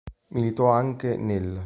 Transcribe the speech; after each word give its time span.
Militò 0.29 0.71
anche 0.71 1.15
nell'. 1.15 1.59